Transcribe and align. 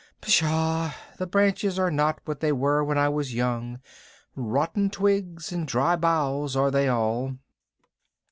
Psshaw! 0.19 0.95
The 1.19 1.27
branches 1.27 1.77
are 1.77 1.91
not 1.91 2.21
what 2.25 2.39
they 2.39 2.51
were 2.51 2.83
when 2.83 2.97
I 2.97 3.07
was 3.07 3.35
young. 3.35 3.79
Rotten 4.35 4.89
twigs 4.89 5.51
and 5.51 5.67
dry 5.67 5.95
boughs 5.95 6.55
are 6.55 6.71
they 6.71 6.87
all." 6.87 7.35